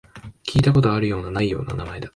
[0.43, 2.09] 聞いたことあるような、ないような名前だ